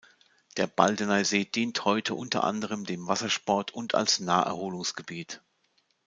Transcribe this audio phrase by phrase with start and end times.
[0.57, 5.43] Der Baldeneysee dient heute unter anderem dem Wassersport und als Naherholungsgebiet.